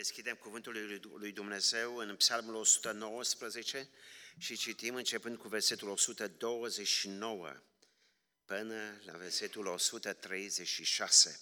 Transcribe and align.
Deschidem 0.00 0.34
cuvântul 0.34 1.00
lui 1.18 1.32
Dumnezeu 1.32 1.96
în 1.96 2.16
Psalmul 2.16 2.54
119 2.54 3.88
și 4.38 4.56
citim 4.56 4.94
începând 4.94 5.36
cu 5.36 5.48
versetul 5.48 5.88
129 5.88 7.62
până 8.44 9.00
la 9.04 9.16
versetul 9.16 9.66
136. 9.66 11.40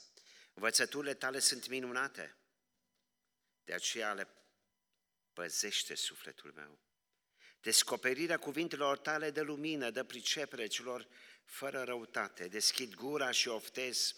Învățăturile 0.54 1.14
tale 1.14 1.38
sunt 1.38 1.68
minunate, 1.68 2.36
de 3.64 3.72
aceea 3.72 4.12
le 4.12 4.28
păzește 5.32 5.94
sufletul 5.94 6.52
meu. 6.52 6.80
Descoperirea 7.60 8.38
cuvintelor 8.38 8.98
tale 8.98 9.30
de 9.30 9.40
lumină, 9.40 9.90
de 9.90 10.04
pricepere 10.04 10.66
celor 10.66 11.08
fără 11.44 11.82
răutate. 11.82 12.48
Deschid 12.48 12.94
gura 12.94 13.30
și 13.30 13.48
oftez, 13.48 14.14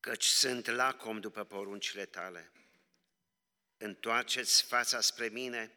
căci 0.00 0.24
sunt 0.24 0.66
lacom 0.66 1.20
după 1.20 1.44
poruncile 1.44 2.06
tale. 2.06 2.48
Întoarceți 3.84 4.62
fața 4.62 5.00
spre 5.00 5.28
mine 5.28 5.74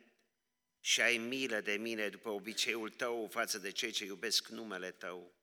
și 0.79 1.01
ai 1.01 1.17
milă 1.17 1.61
de 1.61 1.77
mine 1.77 2.09
după 2.09 2.29
obiceiul 2.29 2.89
tău 2.89 3.27
față 3.27 3.57
de 3.57 3.71
cei 3.71 3.91
ce 3.91 4.05
iubesc 4.05 4.47
numele 4.47 4.91
tău. 4.91 5.35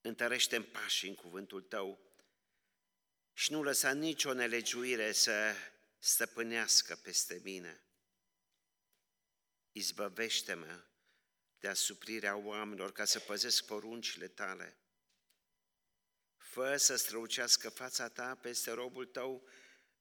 Întărește-mi 0.00 0.64
pașii 0.64 1.08
în 1.08 1.14
cuvântul 1.14 1.62
tău 1.62 2.00
și 3.32 3.52
nu 3.52 3.62
lăsa 3.62 3.92
nicio 3.92 4.32
nelegiuire 4.32 5.12
să 5.12 5.54
stăpânească 5.98 6.96
peste 6.96 7.40
mine. 7.42 7.82
Izbăvește-mă 9.70 10.84
de 11.58 11.68
asuprirea 11.68 12.36
oamenilor 12.36 12.92
ca 12.92 13.04
să 13.04 13.18
păzesc 13.18 13.64
poruncile 13.64 14.28
tale. 14.28 14.76
Fă 16.36 16.76
să 16.76 16.96
străucească 16.96 17.68
fața 17.68 18.08
ta 18.08 18.34
peste 18.34 18.70
robul 18.70 19.06
tău 19.06 19.48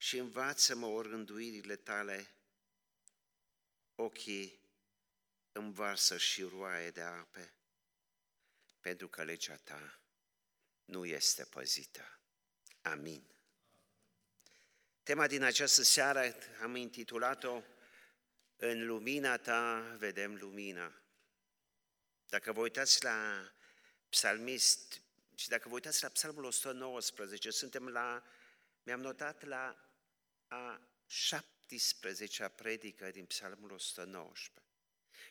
și 0.01 0.17
învață-mă 0.17 0.85
orânduirile 0.85 1.75
tale. 1.75 2.33
Ochii 3.95 4.59
învarsă 5.51 6.17
și 6.17 6.43
roaie 6.43 6.91
de 6.91 7.01
ape, 7.01 7.53
pentru 8.79 9.07
că 9.07 9.23
legea 9.23 9.55
ta 9.55 9.99
nu 10.85 11.05
este 11.05 11.43
păzită. 11.43 12.19
Amin. 12.81 13.23
Tema 15.03 15.27
din 15.27 15.43
această 15.43 15.81
seară 15.81 16.35
am 16.61 16.75
intitulat-o 16.75 17.61
În 18.55 18.85
lumina 18.85 19.37
ta 19.37 19.95
vedem 19.97 20.35
lumina. 20.35 21.01
Dacă 22.27 22.51
vă 22.51 22.59
uitați 22.59 23.03
la 23.03 23.51
psalmist 24.09 25.01
și 25.35 25.49
dacă 25.49 25.67
vă 25.67 25.73
uitați 25.73 26.03
la 26.03 26.09
psalmul 26.09 26.43
119, 26.43 27.49
suntem 27.49 27.87
la, 27.87 28.23
mi-am 28.83 29.01
notat 29.01 29.43
la 29.43 29.90
a 30.51 30.81
17-a 31.07 32.47
predică 32.47 33.11
din 33.11 33.25
psalmul 33.25 33.71
119. 33.71 34.65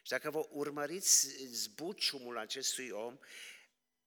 Și 0.02 0.10
dacă 0.10 0.30
vă 0.30 0.46
urmăriți 0.50 1.26
zbuciumul 1.46 2.38
acestui 2.38 2.90
om, 2.90 3.18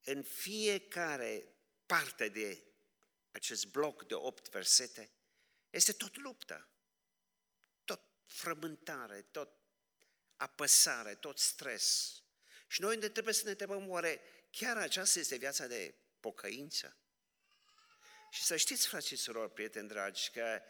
în 0.04 0.24
fiecare 0.24 1.44
parte 1.86 2.30
de 2.30 2.64
acest 3.32 3.66
bloc 3.66 4.08
de 4.08 4.14
opt 4.14 4.50
versete, 4.50 5.12
este 5.70 5.92
tot 5.92 6.18
luptă, 6.18 6.68
tot 7.84 8.02
frământare, 8.26 9.22
tot 9.22 9.50
apăsare, 10.36 11.16
tot 11.16 11.40
stres. 11.40 12.16
Și 12.68 12.82
noi 12.82 12.98
ne 12.98 13.10
trebuie 13.10 13.34
să 13.34 13.44
ne 13.44 13.50
întrebăm, 13.50 13.90
oare 13.90 14.22
chiar 14.52 14.78
aceasta 14.78 15.20
este 15.20 15.36
viața 15.36 15.68
de 15.68 15.96
pocăință? 16.20 16.98
Și 18.32 18.44
să 18.44 18.58
știți, 18.58 18.88
frații 18.88 19.18
și 19.18 19.32
prieteni 19.54 19.88
dragi, 19.88 20.32
că 20.32 20.62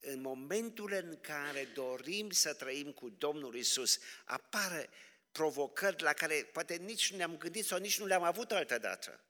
în 0.00 0.20
momentul 0.20 0.92
în 0.92 1.20
care 1.20 1.64
dorim 1.64 2.30
să 2.30 2.54
trăim 2.54 2.92
cu 2.92 3.08
Domnul 3.08 3.54
Isus, 3.54 3.98
apare 4.24 4.88
provocări 5.32 6.02
la 6.02 6.12
care 6.12 6.48
poate 6.52 6.76
nici 6.76 7.10
nu 7.10 7.16
ne-am 7.16 7.36
gândit 7.36 7.64
sau 7.64 7.78
nici 7.78 7.98
nu 7.98 8.06
le-am 8.06 8.22
avut 8.22 8.52
altă 8.52 8.78
dată. 8.78 9.20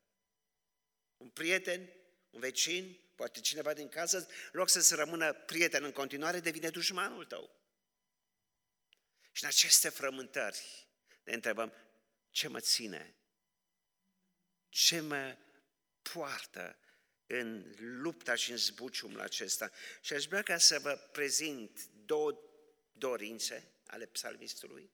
Un 1.16 1.28
prieten, 1.28 1.92
un 2.30 2.40
vecin, 2.40 2.98
poate 3.14 3.40
cineva 3.40 3.72
din 3.72 3.88
casă, 3.88 4.18
în 4.18 4.26
loc 4.52 4.68
să 4.68 4.80
se 4.80 4.94
rămână 4.94 5.32
prieten 5.32 5.84
în 5.84 5.92
continuare, 5.92 6.40
devine 6.40 6.70
dușmanul 6.70 7.24
tău. 7.24 7.56
Și 9.32 9.42
în 9.42 9.48
aceste 9.48 9.88
frământări 9.88 10.88
ne 11.24 11.32
întrebăm, 11.32 11.72
ce 12.30 12.48
mă 12.48 12.60
ține? 12.60 13.14
Ce 14.68 15.00
mă 15.00 15.36
poartă 16.02 16.78
în 17.26 17.74
lupta 17.78 18.34
și 18.34 18.50
în 18.50 18.56
zbuciumul 18.56 19.20
acesta? 19.20 19.70
Și 20.00 20.12
aș 20.12 20.24
vrea 20.24 20.42
ca 20.42 20.58
să 20.58 20.78
vă 20.78 21.08
prezint 21.12 21.86
două 22.04 22.40
dorințe 22.92 23.72
ale 23.86 24.06
psalmistului, 24.06 24.90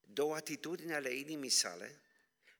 două 0.00 0.34
atitudini 0.34 0.94
ale 0.94 1.10
inimii 1.10 1.48
sale 1.48 2.00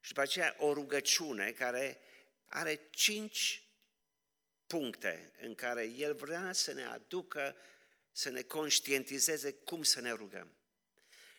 și 0.01 0.09
după 0.09 0.21
aceea 0.21 0.57
o 0.59 0.73
rugăciune 0.73 1.53
care 1.53 2.01
are 2.47 2.81
cinci 2.91 3.63
puncte 4.67 5.33
în 5.41 5.55
care 5.55 5.85
el 5.85 6.15
vrea 6.15 6.53
să 6.53 6.73
ne 6.73 6.85
aducă, 6.85 7.57
să 8.13 8.31
ne 8.31 8.43
conștientizeze 8.43 9.53
cum 9.53 9.83
să 9.83 10.01
ne 10.01 10.11
rugăm. 10.11 10.53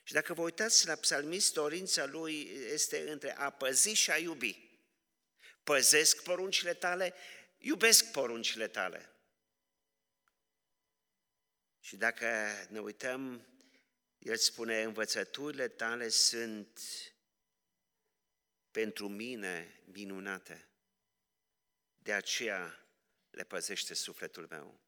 Și 0.03 0.13
dacă 0.13 0.33
vă 0.33 0.41
uitați 0.41 0.87
la 0.87 0.95
psalmist, 0.95 1.53
dorința 1.53 2.05
lui 2.05 2.41
este 2.71 3.09
între 3.09 3.37
a 3.37 3.49
păzi 3.49 3.93
și 3.93 4.11
a 4.11 4.17
iubi. 4.17 4.68
Păzesc 5.69 6.23
poruncile 6.23 6.73
tale, 6.73 7.13
iubesc 7.57 8.11
poruncile 8.11 8.67
tale. 8.67 9.09
Și 11.79 11.95
dacă 11.95 12.27
ne 12.69 12.79
uităm, 12.79 13.47
el 14.17 14.37
spune, 14.37 14.81
învățăturile 14.81 15.67
tale 15.67 16.07
sunt 16.07 16.79
pentru 18.71 19.07
mine 19.07 19.81
minunate. 19.85 20.67
De 21.97 22.13
aceea 22.13 22.85
le 23.29 23.43
păzește 23.43 23.93
sufletul 23.93 24.47
meu. 24.49 24.79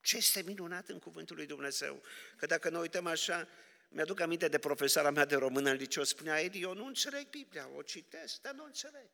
Ce 0.00 0.16
este 0.16 0.42
minunat 0.42 0.88
în 0.88 0.98
cuvântul 0.98 1.36
lui 1.36 1.46
Dumnezeu? 1.46 2.02
Că 2.36 2.46
dacă 2.46 2.70
ne 2.70 2.78
uităm 2.78 3.06
așa, 3.06 3.48
mi-aduc 3.88 4.20
aminte 4.20 4.48
de 4.48 4.58
profesoara 4.58 5.10
mea 5.10 5.24
de 5.24 5.36
română 5.36 5.70
în 5.70 5.76
liceu, 5.76 6.04
spunea, 6.04 6.40
Edi, 6.40 6.60
eu 6.60 6.74
nu 6.74 6.86
înțeleg 6.86 7.28
Biblia, 7.28 7.68
o 7.68 7.82
citesc, 7.82 8.40
dar 8.40 8.54
nu 8.54 8.64
înțeleg. 8.64 9.08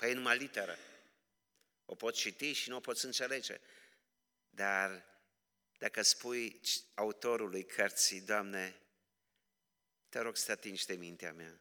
Păi 0.00 0.10
e 0.10 0.14
numai 0.14 0.38
literă. 0.38 0.78
O 1.84 1.94
pot 1.94 2.14
citi 2.14 2.52
și 2.52 2.68
nu 2.68 2.76
o 2.76 2.80
poți 2.80 3.04
înțelege. 3.04 3.60
Dar 4.50 5.04
dacă 5.78 6.02
spui 6.02 6.60
autorului 6.94 7.64
cărții, 7.64 8.20
Doamne, 8.20 8.80
te 10.08 10.18
rog 10.18 10.36
să 10.36 10.44
te 10.44 10.52
atingi 10.52 10.86
de 10.86 10.94
mintea 10.94 11.32
mea, 11.32 11.60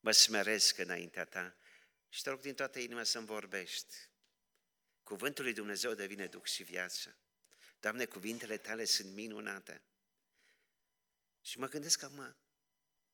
mă 0.00 0.10
smeresc 0.10 0.78
înaintea 0.78 1.24
Ta 1.24 1.56
și 2.08 2.22
te 2.22 2.30
rog 2.30 2.40
din 2.40 2.54
toată 2.54 2.78
inima 2.78 3.02
să-mi 3.02 3.26
vorbești. 3.26 3.94
Cuvântul 5.02 5.44
lui 5.44 5.52
Dumnezeu 5.52 5.94
devine 5.94 6.26
duc 6.26 6.46
și 6.46 6.62
viață. 6.62 7.18
Doamne, 7.80 8.04
cuvintele 8.04 8.56
Tale 8.56 8.84
sunt 8.84 9.12
minunate. 9.12 9.82
Și 11.40 11.58
mă 11.58 11.68
gândesc 11.68 12.02
acum, 12.02 12.36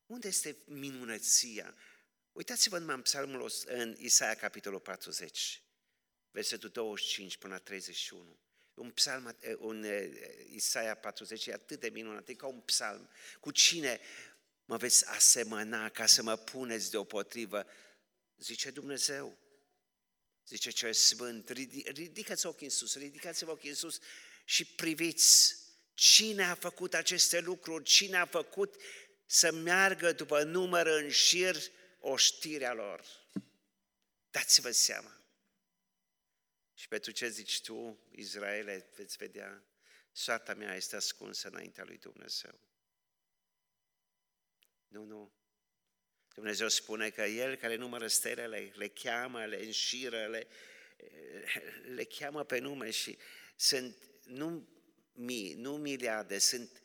unde 0.05 0.27
este 0.27 0.57
minunăția? 0.65 1.75
Uitați-vă 2.33 2.77
numai 2.77 2.95
în 2.95 3.01
psalmul, 3.01 3.51
în 3.65 3.95
Isaia, 3.97 4.35
capitolul 4.35 4.79
40, 4.79 5.63
versetul 6.31 6.69
25 6.69 7.37
până 7.37 7.53
la 7.53 7.59
31. 7.59 8.39
Un 8.73 8.91
psalm, 8.91 9.37
un 9.57 9.85
Isaia 10.49 10.95
40 10.95 11.45
e 11.45 11.53
atât 11.53 11.79
de 11.79 11.89
minunat, 11.89 12.27
e 12.27 12.33
ca 12.33 12.47
un 12.47 12.59
psalm. 12.59 13.09
Cu 13.39 13.51
cine 13.51 13.99
mă 14.65 14.77
veți 14.77 15.07
asemăna 15.07 15.89
ca 15.89 16.05
să 16.05 16.23
mă 16.23 16.35
puneți 16.35 16.91
deopotrivă? 16.91 17.65
Zice 18.37 18.71
Dumnezeu. 18.71 19.37
Zice 20.47 20.69
cel 20.69 20.93
sfânt, 20.93 21.49
ridicați 21.49 22.45
ochii 22.45 22.65
în 22.65 22.71
sus, 22.71 22.95
ridicați-vă 22.95 23.51
ochii 23.51 23.69
în 23.69 23.75
sus 23.75 23.99
și 24.45 24.65
priviți 24.65 25.57
cine 25.93 26.43
a 26.43 26.55
făcut 26.55 26.93
aceste 26.93 27.39
lucruri, 27.39 27.83
cine 27.83 28.17
a 28.17 28.25
făcut 28.25 28.75
să 29.25 29.51
meargă 29.51 30.11
după 30.11 30.43
număr 30.43 30.85
în 30.85 31.09
șir 31.09 31.55
oștirea 32.05 32.73
lor. 32.73 33.05
Dați-vă 34.31 34.71
seama. 34.71 35.21
Și 36.73 36.87
pentru 36.87 37.11
ce 37.11 37.29
zici 37.29 37.61
tu, 37.61 37.99
Israele, 38.11 38.89
veți 38.95 39.17
vedea, 39.17 39.63
soarta 40.11 40.53
mea 40.53 40.75
este 40.75 40.95
ascunsă 40.95 41.47
înaintea 41.47 41.83
lui 41.83 41.97
Dumnezeu. 41.97 42.59
Nu, 44.87 45.03
nu. 45.03 45.33
Dumnezeu 46.33 46.67
spune 46.67 47.09
că 47.09 47.21
El 47.21 47.55
care 47.55 47.75
numără 47.75 48.07
stelele, 48.07 48.71
le 48.75 48.87
cheamă, 48.87 49.45
le 49.45 49.63
înșiră, 49.63 50.27
le, 50.27 50.47
le 51.85 52.03
cheamă 52.03 52.43
pe 52.43 52.59
nume 52.59 52.89
și 52.89 53.17
sunt 53.55 53.97
nu 54.23 54.67
mii, 55.13 55.53
nu 55.53 55.77
miliarde, 55.77 56.37
sunt 56.37 56.83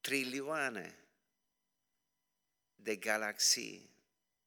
trilioane 0.00 0.98
de 2.74 2.96
galaxii. 2.96 3.90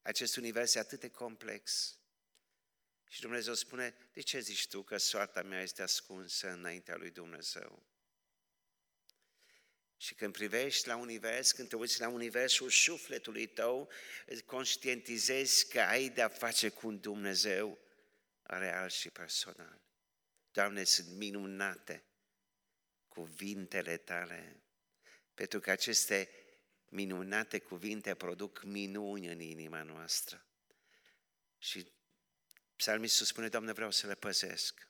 Acest 0.02 0.36
univers 0.36 0.76
e 0.76 0.80
atât 0.80 1.00
de 1.00 1.10
complex. 1.10 1.96
Și 3.08 3.22
Și 3.22 3.22
Dumnezeu 3.22 3.54
spune, 3.54 3.96
de 4.14 4.22
ce 4.22 4.40
zici 4.40 4.68
tu 4.68 4.84
că 4.84 4.98
soarta 4.98 5.42
mea 5.42 5.62
este 5.62 5.82
ascunsă 5.82 6.50
înaintea 6.50 6.96
lui 6.96 7.10
Dumnezeu? 7.10 7.86
Și 9.98 10.16
când 10.16 10.34
privești 10.34 10.88
la 10.88 10.96
univers, 10.96 11.52
când 11.52 11.70
te 11.70 11.76
uiți 11.76 12.00
la 12.00 12.08
universul 12.08 12.70
sufletului 12.70 13.48
tău, 13.48 13.92
conștientizezi 14.46 15.68
că 15.68 15.82
ai 15.82 16.10
de-a 16.10 16.28
face 16.28 16.70
cu 16.70 16.88
un 16.88 17.00
Dumnezeu 17.00 17.80
real 18.42 18.90
și 18.90 19.10
personal. 19.10 19.82
Doamne, 20.52 20.84
sunt 20.84 21.08
minunate 21.08 22.04
cuvintele 23.08 23.98
tale, 23.98 24.64
pentru 25.34 25.60
că 25.60 25.72
aceste 25.72 26.41
minunate 26.92 27.60
cuvinte 27.60 28.16
produc 28.16 28.64
minuni 28.64 29.28
în 29.28 29.40
inima 29.40 29.84
noastră. 29.84 30.46
Și 31.58 31.92
psalmistul 32.76 33.26
spune, 33.26 33.48
Doamne, 33.48 33.72
vreau 33.72 33.92
să 33.92 34.08
le 34.08 34.16
păzesc, 34.16 34.88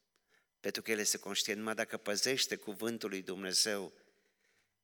pentru 0.60 0.82
că 0.82 0.92
El 0.92 1.00
este 1.00 1.18
conștient, 1.18 1.58
numai 1.60 1.76
dacă 1.76 1.98
păzește 1.98 2.56
cuvântul 2.56 3.10
lui 3.10 3.22
Dumnezeu, 3.22 3.94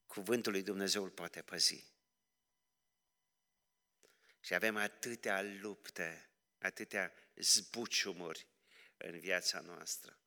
cuvântul 0.05 0.51
lui 0.51 0.63
Dumnezeu 0.63 1.03
îl 1.03 1.09
poate 1.09 1.41
păzi. 1.41 1.91
Și 4.39 4.53
avem 4.53 4.75
atâtea 4.75 5.41
lupte, 5.41 6.29
atâtea 6.59 7.13
zbuciumuri 7.35 8.47
în 8.97 9.19
viața 9.19 9.59
noastră. 9.59 10.19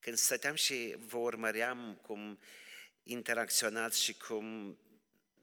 Când 0.00 0.16
stăteam 0.16 0.54
și 0.54 0.94
vă 0.98 1.16
urmăream 1.16 1.98
cum 2.02 2.38
interacționați 3.02 4.02
și 4.02 4.14
cum 4.16 4.78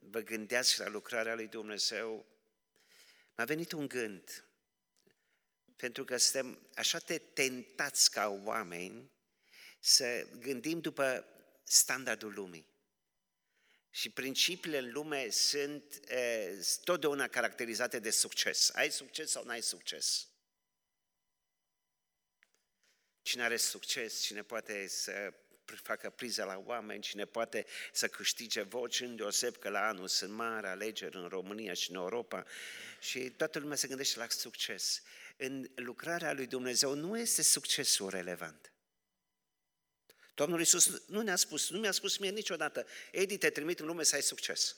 vă 0.09 0.19
gândeați 0.19 0.79
la 0.79 0.87
lucrarea 0.87 1.35
lui 1.35 1.47
Dumnezeu, 1.47 2.25
m-a 3.35 3.45
venit 3.45 3.71
un 3.71 3.87
gând. 3.87 4.45
Pentru 5.75 6.05
că 6.05 6.17
suntem 6.17 6.59
așa 6.75 6.97
de 6.97 7.17
tentați 7.17 8.11
ca 8.11 8.27
oameni 8.43 9.11
să 9.79 10.27
gândim 10.39 10.79
după 10.79 11.27
standardul 11.63 12.33
lumii. 12.33 12.67
Și 13.89 14.09
principiile 14.09 14.77
în 14.77 14.91
lume 14.91 15.29
sunt 15.29 16.09
e, 16.09 16.59
totdeauna 16.83 17.27
caracterizate 17.27 17.99
de 17.99 18.09
succes. 18.09 18.69
Ai 18.69 18.91
succes 18.91 19.31
sau 19.31 19.43
nu 19.43 19.49
ai 19.49 19.61
succes? 19.61 20.27
Cine 23.21 23.43
are 23.43 23.57
succes, 23.57 24.21
cine 24.21 24.43
poate 24.43 24.87
să 24.87 25.33
facă 25.83 26.09
priză 26.09 26.43
la 26.43 26.63
oameni, 26.65 27.01
cine 27.01 27.25
poate 27.25 27.65
să 27.91 28.07
câștige 28.07 28.61
voci, 28.61 28.99
îndeoseb 28.99 29.57
că 29.57 29.69
la 29.69 29.87
anul 29.87 30.07
sunt 30.07 30.31
mari 30.31 30.67
alegeri 30.67 31.15
în 31.15 31.27
România 31.27 31.73
și 31.73 31.89
în 31.89 31.95
Europa 31.95 32.45
și 32.99 33.19
toată 33.19 33.59
lumea 33.59 33.75
se 33.75 33.87
gândește 33.87 34.19
la 34.19 34.27
succes. 34.29 35.01
În 35.37 35.69
lucrarea 35.75 36.33
lui 36.33 36.47
Dumnezeu 36.47 36.93
nu 36.93 37.19
este 37.19 37.41
succesul 37.41 38.09
relevant. 38.09 38.69
Domnul 40.33 40.59
Iisus 40.59 41.07
nu 41.07 41.21
ne-a 41.21 41.35
spus, 41.35 41.69
nu 41.69 41.79
mi-a 41.79 41.91
spus 41.91 42.17
mie 42.17 42.29
niciodată, 42.29 42.85
Edi, 43.11 43.37
te 43.37 43.49
trimit 43.49 43.79
în 43.79 43.85
lume 43.85 44.03
să 44.03 44.15
ai 44.15 44.21
succes. 44.21 44.75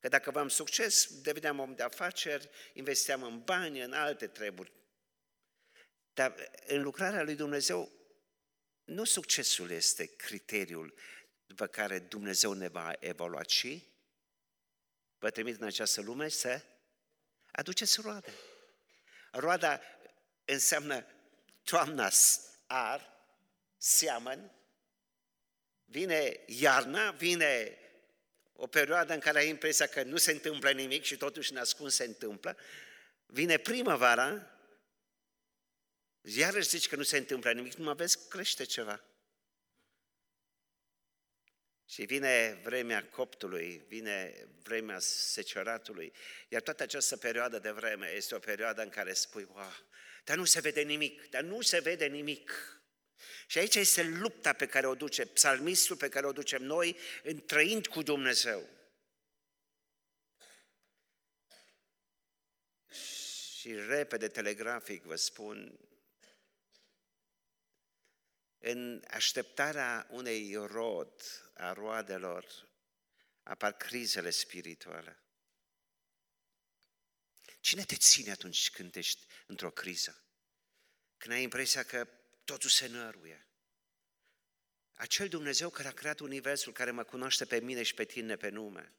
Că 0.00 0.08
dacă 0.08 0.30
v-am 0.30 0.48
succes, 0.48 1.20
deveneam 1.22 1.58
om 1.58 1.74
de 1.74 1.82
afaceri, 1.82 2.50
investeam 2.72 3.22
în 3.22 3.42
bani, 3.44 3.82
în 3.82 3.92
alte 3.92 4.26
treburi. 4.26 4.72
Dar 6.14 6.50
în 6.66 6.82
lucrarea 6.82 7.22
lui 7.22 7.34
Dumnezeu, 7.34 7.92
nu 8.90 9.04
succesul 9.04 9.70
este 9.70 10.06
criteriul 10.06 10.94
după 11.46 11.66
care 11.66 11.98
Dumnezeu 11.98 12.52
ne 12.52 12.68
va 12.68 12.92
evolua, 12.98 13.42
ci 13.42 13.78
vă 15.18 15.30
trimit 15.30 15.60
în 15.60 15.66
această 15.66 16.00
lume 16.00 16.28
să 16.28 16.62
aduceți 17.50 18.00
roade. 18.00 18.32
Roada 19.32 19.80
înseamnă 20.44 21.06
toamna 21.62 22.10
ar, 22.66 23.24
seamăn, 23.76 24.52
vine 25.84 26.40
iarna, 26.46 27.10
vine 27.10 27.78
o 28.52 28.66
perioadă 28.66 29.12
în 29.12 29.20
care 29.20 29.38
ai 29.38 29.48
impresia 29.48 29.86
că 29.86 30.02
nu 30.02 30.16
se 30.16 30.30
întâmplă 30.30 30.70
nimic 30.70 31.02
și 31.02 31.16
totuși 31.16 31.56
ascuns 31.56 31.94
se 31.94 32.04
întâmplă, 32.04 32.56
vine 33.26 33.56
primăvara, 33.56 34.59
iarăși 36.22 36.68
zici 36.68 36.88
că 36.88 36.96
nu 36.96 37.02
se 37.02 37.16
întâmplă 37.16 37.52
nimic, 37.52 37.74
nu 37.74 37.84
mă 37.84 37.94
vezi, 37.94 38.28
crește 38.28 38.64
ceva. 38.64 39.04
Și 41.88 42.04
vine 42.04 42.60
vremea 42.62 43.08
coptului, 43.08 43.82
vine 43.88 44.48
vremea 44.62 44.98
seceratului, 44.98 46.12
iar 46.48 46.62
toată 46.62 46.82
această 46.82 47.16
perioadă 47.16 47.58
de 47.58 47.70
vreme 47.70 48.10
este 48.10 48.34
o 48.34 48.38
perioadă 48.38 48.82
în 48.82 48.88
care 48.88 49.12
spui, 49.12 49.48
wow, 49.52 49.72
dar 50.24 50.36
nu 50.36 50.44
se 50.44 50.60
vede 50.60 50.82
nimic, 50.82 51.30
dar 51.30 51.42
nu 51.42 51.60
se 51.60 51.78
vede 51.78 52.06
nimic. 52.06 52.80
Și 53.46 53.58
aici 53.58 53.74
este 53.74 54.02
lupta 54.02 54.52
pe 54.52 54.66
care 54.66 54.86
o 54.86 54.94
duce 54.94 55.26
psalmistul, 55.26 55.96
pe 55.96 56.08
care 56.08 56.26
o 56.26 56.32
ducem 56.32 56.62
noi, 56.62 56.96
în 57.22 57.44
trăind 57.44 57.86
cu 57.86 58.02
Dumnezeu. 58.02 58.68
Și 63.58 63.74
repede, 63.74 64.28
telegrafic, 64.28 65.02
vă 65.02 65.16
spun, 65.16 65.78
în 68.60 69.04
așteptarea 69.08 70.06
unei 70.10 70.54
rod, 70.54 71.22
a 71.54 71.72
roadelor, 71.72 72.68
apar 73.42 73.72
crizele 73.72 74.30
spirituale. 74.30 75.22
Cine 77.60 77.84
te 77.84 77.96
ține 77.96 78.30
atunci 78.30 78.70
când 78.70 78.96
ești 78.96 79.26
într-o 79.46 79.70
criză? 79.70 80.24
Când 81.16 81.34
ai 81.34 81.42
impresia 81.42 81.82
că 81.82 82.08
totul 82.44 82.70
se 82.70 82.86
năruie. 82.86 83.46
Acel 84.94 85.28
Dumnezeu 85.28 85.70
care 85.70 85.88
a 85.88 85.92
creat 85.92 86.18
Universul, 86.18 86.72
care 86.72 86.90
mă 86.90 87.04
cunoaște 87.04 87.44
pe 87.44 87.60
mine 87.60 87.82
și 87.82 87.94
pe 87.94 88.04
tine 88.04 88.36
pe 88.36 88.48
nume. 88.48 88.94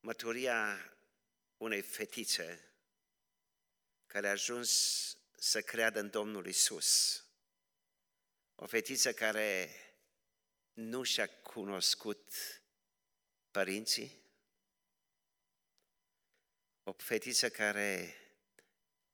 Mărturia 0.00 0.92
unei 1.56 1.82
fetițe 1.82 2.72
care 4.06 4.26
a 4.26 4.30
ajuns 4.30 4.70
să 5.36 5.62
creadă 5.62 6.00
în 6.00 6.10
Domnul 6.10 6.46
Isus. 6.46 7.22
O 8.60 8.66
fetiță 8.66 9.12
care 9.12 9.70
nu 10.72 11.02
și-a 11.02 11.26
cunoscut 11.28 12.32
părinții, 13.50 14.22
o 16.82 16.92
fetiță 16.92 17.50
care 17.50 18.14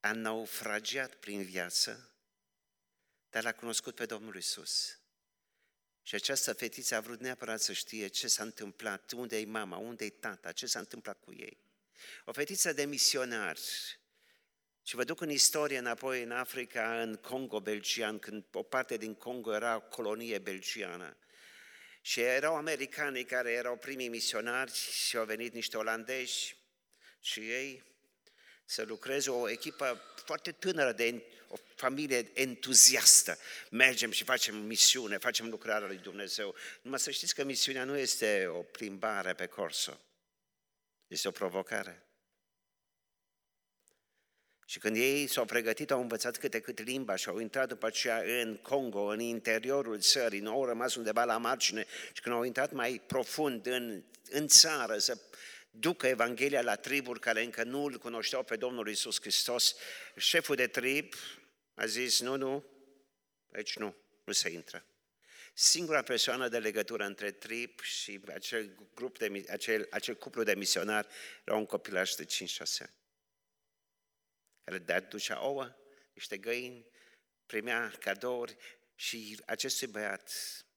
a 0.01 0.13
naufragiat 0.13 1.15
prin 1.15 1.43
viață, 1.43 2.15
dar 3.31 3.43
l-a 3.43 3.53
cunoscut 3.53 3.95
pe 3.95 4.07
Domnul 4.07 4.37
Isus. 4.37 4.99
Și 6.03 6.15
această 6.15 6.53
fetiță 6.53 6.95
a 6.95 7.01
vrut 7.01 7.21
neapărat 7.21 7.61
să 7.61 7.73
știe 7.73 8.07
ce 8.07 8.29
s-a 8.29 8.43
întâmplat, 8.43 9.13
unde 9.13 9.39
e 9.39 9.45
mama, 9.45 9.77
unde 9.77 10.05
e 10.05 10.11
tata, 10.11 10.53
ce 10.53 10.67
s-a 10.67 10.79
întâmplat 10.79 11.21
cu 11.21 11.33
ei. 11.33 11.59
O 12.25 12.33
fetiță 12.33 12.73
de 12.73 12.85
misionar. 12.85 13.59
Și 14.87 14.95
vă 14.95 15.05
duc 15.05 15.21
în 15.21 15.31
istorie 15.31 15.79
înapoi 15.79 16.23
în 16.23 16.31
Africa, 16.31 17.01
în 17.01 17.17
Congo 17.17 17.61
belgian, 17.61 18.19
când 18.19 18.45
o 18.53 18.63
parte 18.63 18.97
din 18.97 19.15
Congo 19.15 19.55
era 19.55 19.77
o 19.77 19.81
colonie 19.81 20.39
belgiană. 20.39 21.17
Și 22.01 22.21
erau 22.21 22.57
americanii 22.57 23.25
care 23.25 23.51
erau 23.51 23.77
primii 23.77 24.09
misionari 24.09 24.73
și 24.75 25.17
au 25.17 25.25
venit 25.25 25.53
niște 25.53 25.77
olandezi 25.77 26.57
și 27.21 27.41
ei 27.41 27.83
să 28.65 28.83
lucreze 28.83 29.31
o 29.31 29.49
echipă 29.49 30.03
foarte 30.25 30.53
tânără 30.53 30.93
de 30.93 31.23
o 31.49 31.57
familie 31.75 32.31
entuziastă. 32.35 33.39
Mergem 33.71 34.11
și 34.11 34.25
facem 34.25 34.57
misiune, 34.57 35.19
facem 35.19 35.49
lucrarea 35.49 35.87
lui 35.87 35.99
Dumnezeu. 35.99 36.55
Numai 36.83 36.99
să 36.99 37.11
știți 37.11 37.35
că 37.35 37.45
misiunea 37.45 37.85
nu 37.85 37.97
este 37.97 38.47
o 38.47 38.63
plimbare 38.63 39.35
pe 39.35 39.47
corso. 39.47 40.01
Este 41.07 41.29
o 41.29 41.31
provocare. 41.31 42.03
Și 44.67 44.79
când 44.79 44.97
ei 44.97 45.27
s-au 45.27 45.45
pregătit, 45.45 45.91
au 45.91 46.01
învățat 46.01 46.37
câte 46.37 46.61
cât 46.61 46.85
limba 46.85 47.17
și 47.17 47.29
au 47.29 47.39
intrat 47.39 47.69
după 47.69 47.87
aceea 47.87 48.23
în 48.41 48.57
Congo, 48.57 49.03
în 49.03 49.21
interiorul 49.21 50.01
țării, 50.01 50.41
nu? 50.41 50.51
Au 50.51 50.65
rămas 50.65 50.95
undeva 50.95 51.25
la 51.25 51.37
margine. 51.37 51.87
Și 52.13 52.23
când 52.23 52.35
au 52.35 52.43
intrat 52.43 52.73
mai 52.73 53.03
profund 53.07 53.67
în, 53.67 54.03
în 54.31 54.49
țară 54.49 54.99
să 54.99 55.19
ducă 55.71 56.07
Evanghelia 56.07 56.63
la 56.63 56.75
triburi 56.75 57.21
care 57.21 57.43
încă 57.43 57.65
nu 57.65 57.85
îl 57.85 57.99
cunoșteau 57.99 58.43
pe 58.43 58.57
Domnul 58.57 58.89
Isus 58.89 59.21
Hristos, 59.21 59.75
șeful 60.17 60.57
de 60.57 60.67
trib 60.67 61.15
a 61.75 61.87
zis, 61.87 62.21
nu, 62.21 62.37
nu, 62.37 62.65
aici 63.53 63.77
nu, 63.77 63.95
nu 64.25 64.33
se 64.33 64.51
intră. 64.51 64.87
Singura 65.55 66.03
persoană 66.03 66.49
de 66.49 66.59
legătură 66.59 67.05
între 67.05 67.31
trib 67.31 67.81
și 67.81 68.21
acel, 68.35 68.77
grup 68.95 69.19
de, 69.19 69.45
acel, 69.51 69.87
acel 69.91 70.15
cuplu 70.15 70.43
de 70.43 70.55
misionari 70.55 71.07
era 71.45 71.57
un 71.57 71.67
copilaj 71.67 72.15
de 72.15 72.25
5-6 72.25 72.27
ani, 72.79 72.91
care 74.65 74.79
de 74.79 75.01
ducea 75.01 75.45
ouă, 75.45 75.77
niște 76.13 76.39
găini, 76.39 76.87
primea 77.47 77.91
cadouri 78.01 78.57
și 78.95 79.43
acestui 79.47 79.87
băiat, 79.87 80.31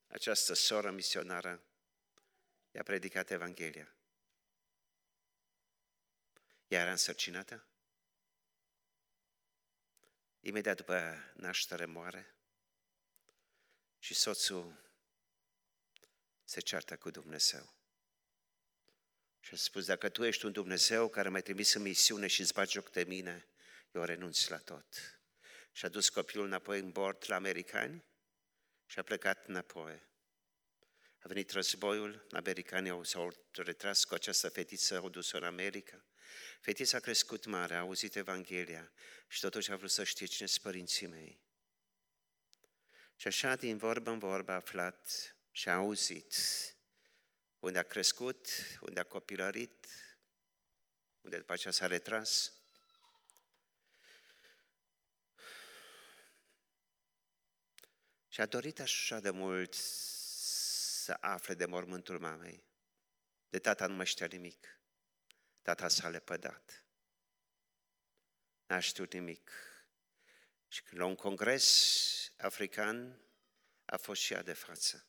această 0.07 0.53
soră 0.53 0.91
misionară, 0.91 1.63
i-a 2.71 2.83
predicat 2.83 3.31
Evanghelia. 3.31 3.95
Ea 6.67 6.81
era 6.81 6.91
însărcinată? 6.91 7.67
imediat 10.47 10.75
după 10.75 11.23
naștere 11.33 11.85
moare 11.85 12.35
și 13.99 14.13
soțul 14.13 14.85
se 16.43 16.59
ceartă 16.59 16.97
cu 16.97 17.09
Dumnezeu. 17.09 17.75
Și 19.39 19.53
a 19.53 19.57
spus, 19.57 19.85
dacă 19.85 20.09
tu 20.09 20.23
ești 20.23 20.45
un 20.45 20.51
Dumnezeu 20.51 21.09
care 21.09 21.29
m-ai 21.29 21.41
trimis 21.41 21.73
în 21.73 21.81
misiune 21.81 22.27
și 22.27 22.41
îți 22.41 22.53
bagi 22.53 22.71
joc 22.71 22.91
de 22.91 23.03
mine, 23.03 23.47
eu 23.91 24.03
renunț 24.03 24.47
la 24.47 24.57
tot. 24.57 25.19
Și 25.71 25.85
a 25.85 25.89
dus 25.89 26.09
copilul 26.09 26.45
înapoi 26.45 26.79
în 26.79 26.91
bord 26.91 27.23
la 27.27 27.35
americani 27.35 28.05
și 28.85 28.99
a 28.99 29.03
plecat 29.03 29.47
înapoi. 29.47 30.05
A 31.19 31.27
venit 31.27 31.51
războiul, 31.51 32.27
americanii 32.31 32.91
au, 32.91 33.03
s-au 33.03 33.33
retras 33.51 34.03
cu 34.03 34.13
această 34.13 34.49
fetiță, 34.49 34.97
au 34.97 35.09
dus-o 35.09 35.37
în 35.37 35.43
America. 35.43 36.05
Fetița 36.61 36.97
a 36.97 36.99
crescut 36.99 37.45
mare, 37.45 37.75
a 37.75 37.79
auzit 37.79 38.15
Evanghelia 38.15 38.91
și 39.27 39.39
totuși 39.39 39.71
a 39.71 39.75
vrut 39.75 39.91
să 39.91 40.03
știe 40.03 40.25
cine 40.25 40.47
sunt 40.47 40.61
părinții 40.61 41.07
mei. 41.07 41.41
Și 43.15 43.27
așa, 43.27 43.55
din 43.55 43.77
vorbă 43.77 44.09
în 44.09 44.19
vorbă, 44.19 44.51
a 44.51 44.55
aflat 44.55 45.35
și 45.51 45.69
a 45.69 45.75
auzit 45.75 46.35
unde 47.59 47.79
a 47.79 47.83
crescut, 47.83 48.47
unde 48.81 48.99
a 48.99 49.03
copilărit, 49.03 49.87
unde 51.21 51.37
după 51.37 51.53
aceea 51.53 51.73
s-a 51.73 51.87
retras. 51.87 52.56
Și 58.37 58.43
a 58.43 58.45
dorit 58.45 58.79
așa 58.79 59.19
de 59.19 59.29
mult 59.29 59.73
să 59.73 61.17
afle 61.19 61.53
de 61.53 61.65
mormântul 61.65 62.19
mamei. 62.19 62.63
De 63.49 63.59
tata 63.59 63.87
nu 63.87 63.95
mai 63.95 64.05
știa 64.05 64.25
nimic. 64.25 64.79
Tata 65.61 65.87
s-a 65.87 66.09
lepădat. 66.09 66.85
N-a 68.67 68.79
știut 68.79 69.13
nimic. 69.13 69.51
Și 70.67 70.81
la 70.89 71.05
un 71.05 71.15
congres 71.15 72.31
african 72.37 73.21
a 73.85 73.97
fost 73.97 74.21
și 74.21 74.33
ea 74.33 74.41
de 74.41 74.53
față. 74.53 75.05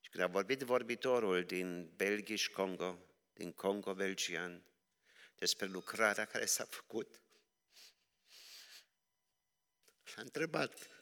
Și 0.00 0.10
când 0.10 0.24
a 0.24 0.26
vorbit 0.26 0.60
vorbitorul 0.60 1.44
din 1.44 1.92
Belgia 1.96 2.34
și 2.34 2.50
Congo, 2.50 2.98
din 3.32 3.52
Congo 3.52 3.94
belgian, 3.94 4.64
despre 5.34 5.66
lucrarea 5.66 6.24
care 6.24 6.46
s-a 6.46 6.64
făcut, 6.64 7.20
l-a 10.14 10.22
întrebat, 10.22 10.99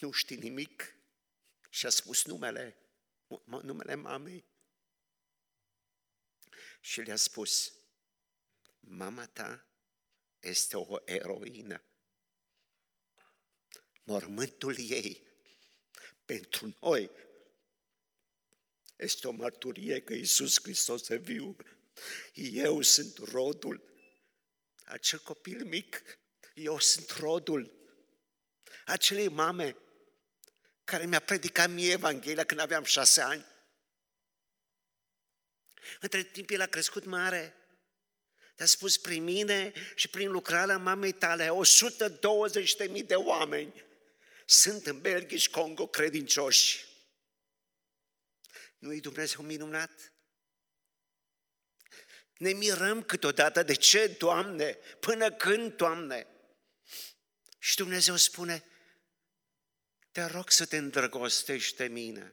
nu 0.00 0.10
știi 0.10 0.36
nimic? 0.36 0.94
Și 1.70 1.86
a 1.86 1.88
spus 1.88 2.24
numele, 2.24 2.76
numele 3.44 3.94
mamei. 3.94 4.44
Și 6.80 7.00
le-a 7.00 7.16
spus, 7.16 7.72
mama 8.80 9.26
ta 9.26 9.66
este 10.40 10.76
o 10.76 10.96
eroină. 11.04 11.82
Mormântul 14.02 14.74
ei 14.78 15.28
pentru 16.24 16.76
noi 16.80 17.10
este 18.96 19.28
o 19.28 19.30
mărturie 19.30 20.02
că 20.02 20.12
Iisus 20.12 20.60
Hristos 20.62 21.08
e 21.08 21.16
viu. 21.16 21.56
Eu 22.34 22.82
sunt 22.82 23.16
rodul. 23.18 23.88
Acel 24.84 25.18
copil 25.18 25.64
mic, 25.64 26.02
eu 26.54 26.78
sunt 26.78 27.10
rodul 27.10 27.80
acelei 28.90 29.28
mame 29.28 29.76
care 30.90 31.06
mi-a 31.06 31.20
predicat 31.20 31.70
mie 31.70 31.92
Evanghelia 31.92 32.44
când 32.44 32.60
aveam 32.60 32.84
șase 32.84 33.20
ani. 33.20 33.46
Între 36.00 36.22
timp 36.22 36.50
el 36.50 36.60
a 36.60 36.66
crescut 36.66 37.04
mare. 37.04 37.54
Te-a 38.54 38.66
spus 38.66 38.98
prin 38.98 39.24
mine 39.24 39.72
și 39.94 40.08
prin 40.08 40.30
lucrarea 40.30 40.78
mamei 40.78 41.12
tale, 41.12 41.48
120.000 42.98 43.06
de 43.06 43.14
oameni 43.14 43.84
sunt 44.46 44.86
în 44.86 45.00
Belgia 45.00 45.36
și 45.36 45.50
Congo 45.50 45.86
credincioși. 45.86 46.84
Nu-i 48.78 49.00
Dumnezeu 49.00 49.42
minunat? 49.42 50.12
Ne 52.36 52.52
mirăm 52.52 53.02
câteodată 53.02 53.62
de 53.62 53.74
ce, 53.74 54.06
Doamne, 54.06 54.72
până 55.00 55.32
când, 55.32 55.76
Doamne? 55.76 56.26
Și 57.58 57.76
Dumnezeu 57.76 58.16
spune, 58.16 58.64
te 60.12 60.24
rog 60.24 60.50
să 60.50 60.66
te 60.66 60.76
îndrăgostești 60.76 61.76
de 61.76 61.84
mine, 61.84 62.30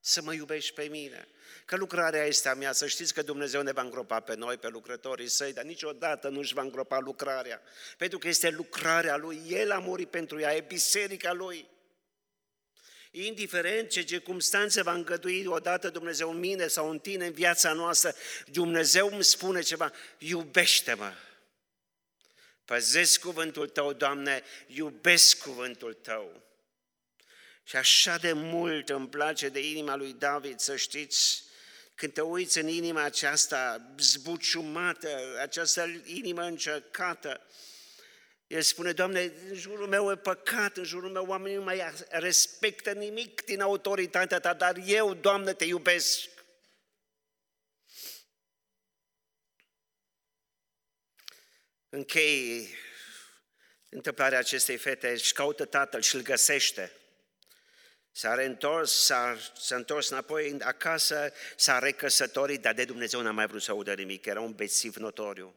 să 0.00 0.22
mă 0.22 0.32
iubești 0.32 0.74
pe 0.74 0.82
mine, 0.82 1.28
că 1.64 1.76
lucrarea 1.76 2.24
este 2.24 2.48
a 2.48 2.54
mea, 2.54 2.72
să 2.72 2.86
știți 2.86 3.14
că 3.14 3.22
Dumnezeu 3.22 3.62
ne 3.62 3.72
va 3.72 3.82
îngropa 3.82 4.20
pe 4.20 4.34
noi, 4.34 4.56
pe 4.56 4.68
lucrătorii 4.68 5.28
săi, 5.28 5.52
dar 5.52 5.64
niciodată 5.64 6.28
nu 6.28 6.38
își 6.38 6.54
va 6.54 6.62
îngropa 6.62 6.98
lucrarea, 6.98 7.62
pentru 7.96 8.18
că 8.18 8.28
este 8.28 8.50
lucrarea 8.50 9.16
Lui, 9.16 9.42
El 9.48 9.70
a 9.70 9.78
murit 9.78 10.10
pentru 10.10 10.40
ea, 10.40 10.56
e 10.56 10.60
biserica 10.60 11.32
Lui. 11.32 11.68
Indiferent 13.10 13.88
ce 13.88 14.02
circumstanțe 14.02 14.82
va 14.82 14.92
îngădui 14.92 15.46
odată 15.46 15.90
Dumnezeu 15.90 16.30
în 16.30 16.38
mine 16.38 16.66
sau 16.66 16.90
în 16.90 16.98
tine, 16.98 17.26
în 17.26 17.32
viața 17.32 17.72
noastră, 17.72 18.14
Dumnezeu 18.46 19.08
îmi 19.12 19.24
spune 19.24 19.60
ceva, 19.60 19.92
iubește-mă. 20.18 21.12
Păzesc 22.64 23.20
cuvântul 23.20 23.68
Tău, 23.68 23.92
Doamne, 23.92 24.42
iubesc 24.66 25.38
cuvântul 25.38 25.94
Tău. 25.94 26.45
Și 27.68 27.76
așa 27.76 28.16
de 28.16 28.32
mult 28.32 28.88
îmi 28.88 29.08
place 29.08 29.48
de 29.48 29.68
inima 29.68 29.96
lui 29.96 30.12
David, 30.12 30.58
să 30.58 30.76
știți, 30.76 31.44
când 31.94 32.12
te 32.12 32.20
uiți 32.20 32.58
în 32.58 32.68
inima 32.68 33.02
aceasta 33.02 33.92
zbuciumată, 33.98 35.38
această 35.40 36.02
inimă 36.04 36.42
încercată, 36.42 37.46
el 38.46 38.62
spune, 38.62 38.92
Doamne, 38.92 39.32
în 39.48 39.54
jurul 39.54 39.88
meu 39.88 40.10
e 40.10 40.16
păcat, 40.16 40.76
în 40.76 40.84
jurul 40.84 41.10
meu 41.10 41.26
oamenii 41.26 41.56
nu 41.56 41.62
mai 41.62 41.94
respectă 42.08 42.92
nimic 42.92 43.44
din 43.44 43.60
autoritatea 43.60 44.40
Ta, 44.40 44.54
dar 44.54 44.76
eu, 44.84 45.14
Doamne, 45.14 45.52
te 45.52 45.64
iubesc. 45.64 46.28
Închei 51.88 52.68
întâmplarea 53.88 54.38
acestei 54.38 54.76
fete, 54.76 55.10
își 55.10 55.32
caută 55.32 55.64
tatăl 55.64 56.00
și 56.00 56.14
îl 56.14 56.22
găsește. 56.22 56.92
S-a 58.16 58.34
reîntors, 58.34 58.92
s-a, 58.92 59.38
s-a 59.56 59.76
întors 59.76 60.08
înapoi 60.08 60.60
acasă, 60.60 61.32
s-a 61.56 61.78
recăsătorit, 61.78 62.60
dar 62.60 62.74
de 62.74 62.84
Dumnezeu 62.84 63.20
n-a 63.20 63.30
mai 63.30 63.46
vrut 63.46 63.62
să 63.62 63.70
audă 63.70 63.94
nimic, 63.94 64.24
era 64.24 64.40
un 64.40 64.54
bețiv 64.54 64.96
notoriu. 64.96 65.54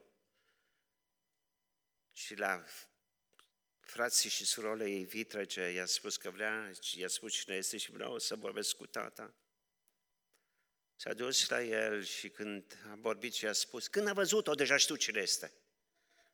Și 2.12 2.34
la 2.34 2.64
frații 3.80 4.30
și 4.30 4.44
surorile 4.44 4.90
ei 4.90 5.04
vitrege 5.04 5.62
i-a 5.62 5.86
spus 5.86 6.16
că 6.16 6.30
vrea, 6.30 6.70
i-a 6.96 7.08
spus 7.08 7.32
cine 7.32 7.56
este 7.56 7.76
și 7.76 7.90
vreau 7.90 8.18
să 8.18 8.34
vorbesc 8.34 8.76
cu 8.76 8.86
tata. 8.86 9.34
S-a 10.96 11.12
dus 11.12 11.48
la 11.48 11.62
el 11.62 12.04
și 12.04 12.28
când 12.28 12.78
a 12.90 12.94
vorbit 12.96 13.34
și 13.34 13.46
a 13.46 13.52
spus, 13.52 13.88
când 13.88 14.08
a 14.08 14.12
văzut-o, 14.12 14.54
deja 14.54 14.76
știu 14.76 14.96
cine 14.96 15.20
este. 15.20 15.52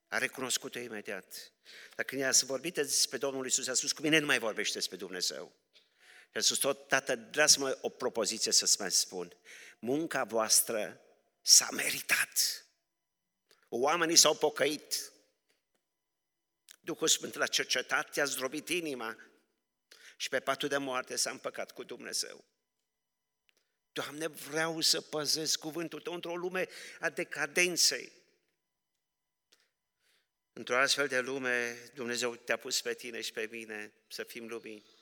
A 0.09 0.19
recunoscut-o 0.19 0.79
imediat. 0.79 1.53
Dar 1.95 2.05
când 2.05 2.21
i-a 2.21 2.33
vorbit 2.43 2.75
despre 2.75 3.19
Domnul 3.19 3.45
Iisus, 3.45 3.67
a 3.67 3.75
spus, 3.75 3.93
cu 3.93 4.03
mine 4.03 4.19
nu 4.19 4.27
mai 4.27 4.39
vorbește 4.39 4.79
despre 4.79 4.97
Dumnezeu. 4.97 5.65
Și 6.37 6.43
a 6.43 6.45
spus 6.45 6.59
tot, 6.59 6.89
tată, 6.89 7.15
dați-mă 7.15 7.79
o 7.81 7.89
propoziție 7.89 8.53
să-ți 8.53 8.81
mai 8.81 8.93
spun. 8.93 9.37
Munca 9.79 10.25
voastră 10.25 11.01
s-a 11.43 11.69
meritat. 11.71 12.67
Oamenii 13.69 14.17
s-au 14.17 14.37
pocăit. 14.37 15.13
Duhul 16.81 17.09
Sfânt 17.09 17.35
l-a 17.35 17.47
cercetat, 17.47 18.11
te-a 18.11 18.25
zdrobit 18.25 18.69
inima 18.69 19.17
și 20.17 20.29
pe 20.29 20.41
patul 20.41 20.69
de 20.69 20.77
moarte 20.77 21.17
s-a 21.17 21.31
împăcat 21.31 21.73
cu 21.73 21.83
Dumnezeu. 21.83 22.45
Doamne, 23.93 24.27
vreau 24.27 24.81
să 24.81 25.01
păzesc 25.01 25.59
cuvântul 25.59 26.01
Tău 26.01 26.13
într-o 26.13 26.37
lume 26.37 26.69
a 27.01 27.11
decadenței. 27.11 28.13
Într-o 30.53 30.77
astfel 30.77 31.09
de 31.09 31.21
lume, 31.21 31.91
Dumnezeu 31.95 32.37
te-a 32.37 32.57
pus 32.57 32.81
pe 32.81 32.95
tine 32.95 33.21
și 33.21 33.33
pe 33.33 33.49
mine 33.51 33.93
să 34.09 34.25
fim 34.25 34.49
lumini. 34.49 34.96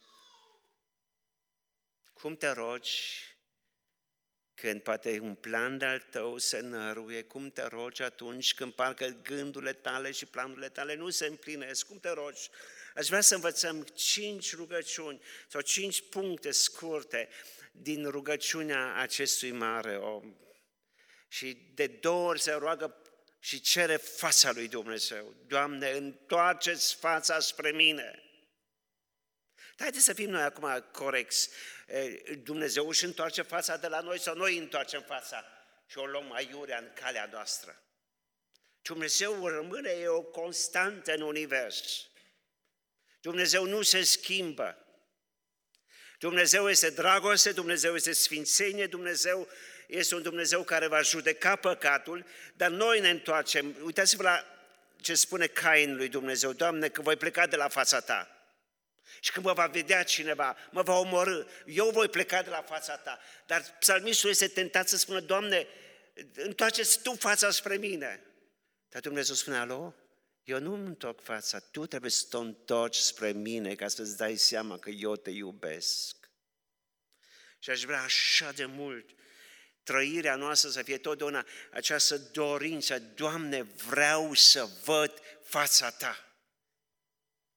Cum 2.15 2.37
te 2.37 2.49
rogi 2.49 3.33
când 4.55 4.83
poate 4.83 5.19
un 5.19 5.35
plan 5.35 5.79
de-al 5.79 5.99
tău 5.99 6.39
se 6.39 6.61
năruie, 6.61 7.23
cum 7.23 7.51
te 7.51 7.63
rogi 7.63 8.03
atunci 8.03 8.55
când 8.55 8.73
parcă 8.73 9.07
gândurile 9.23 9.73
tale 9.73 10.11
și 10.11 10.27
planurile 10.27 10.69
tale 10.69 10.95
nu 10.95 11.11
se 11.11 11.27
împlinesc, 11.27 11.87
cum 11.87 11.99
te 11.99 12.11
rogi? 12.11 12.49
Aș 12.95 13.07
vrea 13.07 13.21
să 13.21 13.35
învățăm 13.35 13.83
cinci 13.83 14.55
rugăciuni 14.55 15.21
sau 15.49 15.61
cinci 15.61 16.09
puncte 16.09 16.51
scurte 16.51 17.29
din 17.73 18.11
rugăciunea 18.11 18.95
acestui 18.95 19.51
mare 19.51 19.97
om. 19.97 20.35
Și 21.29 21.71
de 21.75 21.87
două 21.87 22.29
ori 22.29 22.41
se 22.41 22.53
roagă 22.53 22.97
și 23.39 23.61
cere 23.61 23.97
fața 23.97 24.53
lui 24.53 24.69
Dumnezeu. 24.69 25.35
Doamne, 25.47 25.91
întoarceți 25.91 26.95
fața 26.95 27.41
spre 27.41 27.71
mine. 27.71 28.24
Dar 29.77 29.87
haideți 29.87 30.05
să 30.05 30.13
fim 30.13 30.31
noi 30.31 30.43
acum 30.43 30.85
corecți. 30.93 31.51
Dumnezeu 32.43 32.89
își 32.89 33.05
întoarce 33.05 33.43
fața 33.43 33.77
de 33.77 33.87
la 33.87 34.01
noi 34.01 34.21
sau 34.21 34.35
noi 34.35 34.59
întoarcem 34.59 35.03
fața 35.03 35.45
și 35.87 35.99
o 35.99 36.07
luăm 36.07 36.33
aiurea 36.33 36.79
în 36.79 36.91
calea 36.95 37.29
noastră. 37.33 37.83
Dumnezeu 38.83 39.49
rămâne, 39.49 39.91
e 39.91 40.09
o 40.09 40.23
constantă 40.23 41.15
în 41.15 41.21
univers. 41.21 42.07
Dumnezeu 43.21 43.65
nu 43.65 43.83
se 43.83 44.03
schimbă. 44.03 44.79
Dumnezeu 46.19 46.71
este 46.71 46.91
dragoste, 46.91 47.53
Dumnezeu 47.53 47.95
este 47.95 48.13
sfințenie, 48.13 48.87
Dumnezeu 48.87 49.49
este 49.87 50.15
un 50.15 50.23
Dumnezeu 50.23 50.63
care 50.63 50.87
va 50.87 51.03
judeca 51.03 51.57
păcatul, 51.57 52.27
dar 52.55 52.71
noi 52.71 53.01
ne 53.01 53.11
întoarcem. 53.11 53.77
Uitați-vă 53.83 54.23
la 54.23 54.45
ce 55.01 55.15
spune 55.15 55.47
Cain 55.47 55.97
lui 55.97 56.09
Dumnezeu, 56.09 56.53
Doamne, 56.53 56.89
că 56.89 57.03
voi 57.03 57.17
pleca 57.17 57.47
de 57.47 57.57
la 57.57 57.69
fața 57.69 58.01
Ta. 58.01 58.34
Și 59.21 59.33
când 59.33 59.45
mă 59.45 59.53
va 59.53 59.67
vedea 59.67 60.03
cineva, 60.03 60.57
mă 60.71 60.83
va 60.83 60.99
omorâ, 60.99 61.45
eu 61.67 61.91
voi 61.91 62.09
pleca 62.09 62.43
de 62.43 62.51
la 62.51 62.63
fața 62.63 62.97
Ta. 62.97 63.21
Dar 63.47 63.77
psalmistul 63.79 64.31
este 64.31 64.49
tentat 64.49 64.89
să 64.89 64.97
spună, 64.97 65.21
Doamne, 65.21 65.67
întoarceți 66.35 67.03
Tu 67.03 67.15
fața 67.15 67.51
spre 67.51 67.77
mine. 67.77 68.23
Dar 68.89 69.01
Dumnezeu 69.01 69.35
spune, 69.35 69.57
alo, 69.57 69.95
eu 70.45 70.61
nu 70.61 70.75
îmi 70.75 70.87
întorc 70.87 71.23
fața, 71.23 71.59
tu 71.59 71.87
trebuie 71.87 72.11
să 72.11 72.27
te 72.31 72.37
întorci 72.37 72.97
spre 72.97 73.33
mine 73.33 73.75
ca 73.75 73.89
să-ți 73.89 74.17
dai 74.17 74.37
seama 74.37 74.79
că 74.79 74.91
eu 74.91 75.17
te 75.17 75.31
iubesc. 75.31 76.17
Și 77.59 77.71
aș 77.71 77.83
vrea 77.83 78.03
așa 78.03 78.53
de 78.53 78.65
mult 78.65 79.11
trăirea 79.85 80.35
noastră 80.37 80.69
să 80.69 80.83
fie 80.83 80.99
totdeauna 80.99 81.47
această 81.73 82.19
dorință, 82.19 82.99
Doamne, 82.99 83.63
vreau 83.63 84.35
să 84.35 84.69
văd 84.85 85.13
fața 85.43 85.91
Ta. 85.91 86.34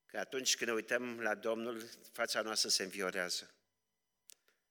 Că 0.08 0.20
atunci 0.20 0.56
când 0.56 0.70
ne 0.70 0.76
uităm 0.76 1.20
la 1.20 1.36
Domnul, 1.36 1.90
fața 2.12 2.42
noastră 2.42 2.70
se 2.70 2.84
înviorează. 2.84 3.52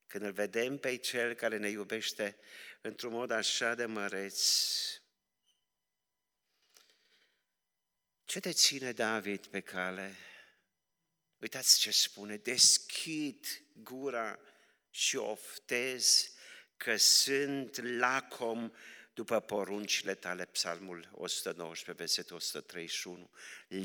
Când 0.06 0.24
îl 0.24 0.32
vedem 0.32 0.78
pe 0.78 0.96
Cel 0.96 1.34
care 1.34 1.56
ne 1.56 1.68
iubește 1.68 2.38
într-un 2.80 3.12
mod 3.12 3.30
așa 3.30 3.74
de 3.74 3.86
măreț, 3.86 4.40
ce 8.24 8.40
te 8.40 8.52
ține 8.52 8.92
David 8.92 9.46
pe 9.46 9.60
cale? 9.60 10.16
Uitați 11.38 11.78
ce 11.78 11.90
spune, 11.90 12.36
deschid 12.36 13.46
gura 13.72 14.38
și 14.90 15.16
oftez 15.16 16.30
că 16.76 16.96
sunt 16.96 17.80
lacom 17.98 18.72
după 19.16 19.40
poruncile 19.40 20.14
tale, 20.14 20.44
Psalmul 20.44 21.08
119, 21.12 21.92
versetul 22.02 22.36
131, 22.36 23.30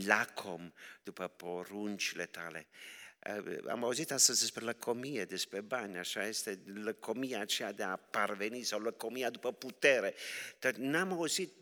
lacom 0.06 0.72
după 1.04 1.28
poruncile 1.28 2.26
tale. 2.26 2.68
Am 3.68 3.84
auzit 3.84 4.12
astăzi 4.12 4.40
despre 4.40 4.64
lăcomie, 4.64 5.26
despre 5.26 5.62
bani, 5.62 5.98
așa 5.98 6.26
este, 6.26 6.64
lăcomia 6.74 7.40
aceea 7.40 7.72
de 7.72 7.84
a 7.84 7.96
parveni 7.96 8.64
sau 8.64 8.80
lăcomia 8.80 9.30
după 9.30 9.54
putere. 9.54 10.16
Dar 10.60 10.74
n-am 10.74 11.12
auzit, 11.12 11.54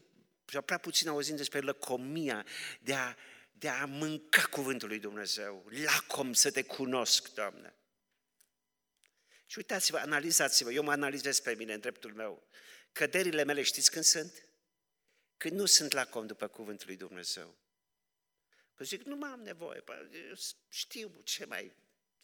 sau 0.46 0.62
prea 0.62 0.78
puțin 0.78 1.08
auzim 1.08 1.36
despre 1.36 1.60
lăcomia 1.60 2.46
de 2.80 2.94
a, 2.94 3.16
de 3.52 3.70
a 3.70 3.86
mânca 3.86 4.42
cuvântul 4.42 4.88
lui 4.88 5.00
Dumnezeu. 5.00 5.66
Lacom 5.84 6.34
să 6.34 6.52
te 6.52 6.62
cunosc, 6.62 7.34
Doamne. 7.34 7.74
Și 9.46 9.58
uitați-vă, 9.58 9.98
analizați-vă, 9.98 10.72
eu 10.72 10.84
mă 10.84 10.92
analizez 10.92 11.40
pe 11.40 11.56
mine 11.58 11.74
în 11.74 11.80
dreptul 11.80 12.14
meu. 12.14 12.48
Căderile 12.92 13.44
mele 13.44 13.62
știți 13.62 13.92
când 13.92 14.04
sunt? 14.04 14.48
Când 15.38 15.60
nu 15.60 15.66
sunt 15.66 15.92
la 15.92 16.06
com 16.06 16.28
după 16.28 16.48
cuvântul 16.48 16.88
lui 16.88 16.96
Dumnezeu. 16.96 17.58
Că 18.76 18.84
zic, 18.84 19.04
nu 19.04 19.16
mai 19.16 19.30
am 19.30 19.42
nevoie, 19.42 19.84
eu 20.28 20.36
știu 20.70 21.22
ce 21.24 21.46
mai, 21.46 21.72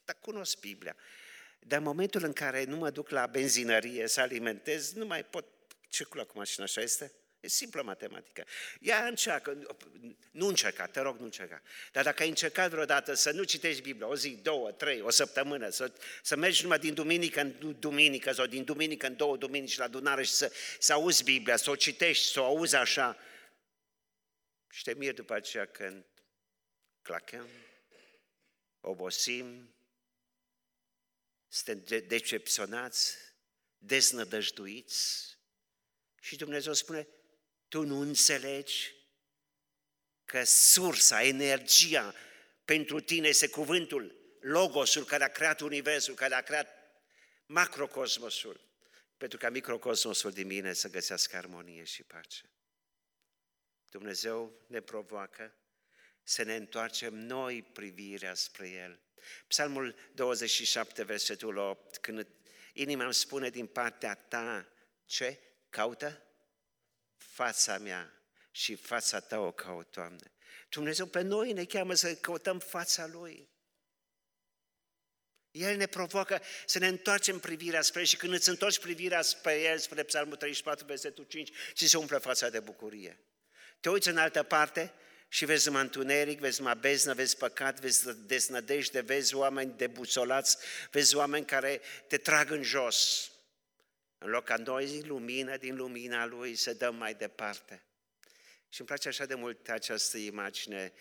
dar 0.05 0.17
cunosc 0.19 0.59
Biblia. 0.59 0.95
Dar 1.59 1.79
în 1.79 1.85
momentul 1.85 2.23
în 2.23 2.33
care 2.33 2.63
nu 2.63 2.77
mă 2.77 2.89
duc 2.89 3.09
la 3.09 3.27
benzinărie 3.27 4.07
să 4.07 4.21
alimentez, 4.21 4.91
nu 4.91 5.05
mai 5.05 5.23
pot 5.23 5.45
circula 5.89 6.23
cu 6.23 6.37
mașina, 6.37 6.65
așa 6.65 6.81
este? 6.81 7.11
E 7.45 7.47
simplă 7.47 7.81
matematică. 7.81 8.45
Ea 8.79 9.05
încearcă, 9.05 9.57
nu 10.31 10.47
încerca, 10.47 10.87
te 10.87 10.99
rog, 10.99 11.17
nu 11.17 11.25
încerca. 11.25 11.61
Dar 11.91 12.03
dacă 12.03 12.21
ai 12.21 12.29
încercat 12.29 12.69
vreodată 12.69 13.13
să 13.13 13.31
nu 13.31 13.43
citești 13.43 13.81
Biblia, 13.81 14.07
o 14.07 14.15
zi, 14.15 14.29
două, 14.29 14.71
trei, 14.71 15.01
o 15.01 15.09
săptămână, 15.09 15.69
să, 15.69 15.91
să 16.23 16.35
mergi 16.35 16.61
numai 16.61 16.79
din 16.79 16.93
duminică 16.93 17.39
în 17.39 17.79
duminică 17.79 18.31
sau 18.31 18.45
din 18.45 18.63
duminică 18.63 19.07
în 19.07 19.15
două 19.15 19.37
duminici 19.37 19.77
la 19.77 19.83
adunare 19.83 20.23
și 20.23 20.31
să, 20.31 20.51
să 20.79 20.93
auzi 20.93 21.23
Biblia, 21.23 21.55
să 21.55 21.69
o 21.69 21.75
citești, 21.75 22.31
să 22.31 22.39
o 22.39 22.43
auzi 22.43 22.75
așa, 22.75 23.17
și 24.69 24.83
te 24.83 24.93
miri 24.93 25.15
după 25.15 25.33
aceea 25.33 25.65
când 25.65 26.05
clacăm, 27.01 27.47
obosim, 28.79 29.75
suntem 31.47 32.03
decepționați, 32.07 33.17
deznădăjduiți 33.77 35.35
și 36.25 36.35
Dumnezeu 36.35 36.73
spune, 36.73 37.07
tu 37.67 37.83
nu 37.83 37.99
înțelegi 37.99 38.93
că 40.25 40.43
sursa, 40.43 41.23
energia 41.23 42.15
pentru 42.65 42.99
tine 42.99 43.27
este 43.27 43.47
cuvântul, 43.47 44.15
logosul 44.39 45.05
care 45.05 45.23
a 45.23 45.27
creat 45.27 45.59
universul, 45.59 46.13
care 46.13 46.33
a 46.33 46.41
creat 46.41 46.67
macrocosmosul, 47.45 48.61
pentru 49.17 49.37
ca 49.37 49.49
microcosmosul 49.49 50.31
din 50.31 50.47
mine 50.47 50.73
să 50.73 50.89
găsească 50.89 51.37
armonie 51.37 51.83
și 51.83 52.03
pace. 52.03 52.49
Dumnezeu 53.89 54.65
ne 54.67 54.81
provoacă 54.81 55.55
să 56.23 56.43
ne 56.43 56.55
întoarcem 56.55 57.13
noi 57.13 57.63
privirea 57.63 58.33
spre 58.33 58.69
El. 58.69 58.99
Psalmul 59.47 59.95
27, 60.13 61.03
versetul 61.03 61.57
8, 61.57 61.97
când 61.97 62.27
inima 62.73 63.03
îmi 63.03 63.13
spune 63.13 63.49
din 63.49 63.67
partea 63.67 64.15
ta, 64.15 64.71
ce? 65.05 65.39
Caută? 65.69 66.24
Fața 67.17 67.77
mea 67.77 68.13
și 68.51 68.75
fața 68.75 69.19
ta 69.19 69.39
o 69.39 69.51
caut, 69.51 69.91
Doamne. 69.91 70.31
Dumnezeu 70.69 71.05
pe 71.05 71.21
noi 71.21 71.53
ne 71.53 71.65
cheamă 71.65 71.93
să 71.93 72.15
căutăm 72.15 72.59
fața 72.59 73.07
Lui. 73.07 73.49
El 75.51 75.77
ne 75.77 75.85
provoacă 75.85 76.41
să 76.65 76.79
ne 76.79 76.87
întoarcem 76.87 77.39
privirea 77.39 77.81
spre 77.81 77.99
El 77.99 78.05
și 78.05 78.17
când 78.17 78.33
îți 78.33 78.49
întorci 78.49 78.79
privirea 78.79 79.21
spre 79.21 79.61
El, 79.61 79.77
spre 79.77 80.03
Psalmul 80.03 80.35
34, 80.35 80.85
versetul 80.85 81.23
5, 81.23 81.51
ți 81.73 81.85
se 81.85 81.97
umple 81.97 82.17
fața 82.17 82.49
de 82.49 82.59
bucurie. 82.59 83.19
Te 83.79 83.89
uiți 83.89 84.07
în 84.07 84.17
altă 84.17 84.43
parte 84.43 84.93
și 85.27 85.45
vezi 85.45 85.67
numai 85.67 85.81
întuneric, 85.81 86.39
vezi 86.39 86.59
numai 86.59 86.75
beznă, 86.75 87.13
vezi 87.13 87.37
păcat, 87.37 87.79
vezi 87.79 88.17
desnădejde, 88.25 89.01
vezi 89.01 89.35
oameni 89.35 89.73
debusolați, 89.77 90.57
vezi 90.91 91.15
oameni 91.15 91.45
care 91.45 91.81
te 92.07 92.17
trag 92.17 92.51
în 92.51 92.63
jos. 92.63 93.29
În 94.25 94.31
loc 94.31 94.43
ca 94.43 94.57
noi 94.57 95.01
lumină 95.01 95.57
din 95.57 95.75
lumina 95.75 96.25
Lui 96.25 96.55
să 96.55 96.73
dăm 96.73 96.95
mai 96.95 97.13
departe. 97.13 97.83
Și 98.69 98.79
îmi 98.79 98.87
place 98.87 99.07
așa 99.07 99.25
de 99.25 99.35
mult 99.35 99.69
această 99.69 100.17
imagine. 100.17 100.93